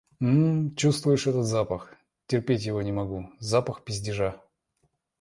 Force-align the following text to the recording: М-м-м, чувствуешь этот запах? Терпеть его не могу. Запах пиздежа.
М-м-м, 0.19 0.73
чувствуешь 0.75 1.27
этот 1.27 1.45
запах? 1.45 1.93
Терпеть 2.25 2.65
его 2.65 2.81
не 2.81 2.91
могу. 2.91 3.29
Запах 3.37 3.83
пиздежа. 3.83 4.41